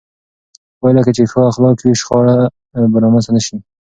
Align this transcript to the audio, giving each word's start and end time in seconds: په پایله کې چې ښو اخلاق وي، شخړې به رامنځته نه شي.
په 0.73 0.75
پایله 0.79 1.01
کې 1.05 1.11
چې 1.17 1.23
ښو 1.31 1.39
اخلاق 1.51 1.77
وي، 1.81 1.93
شخړې 2.01 2.37
به 2.91 2.97
رامنځته 3.03 3.31
نه 3.35 3.41
شي. 3.45 3.57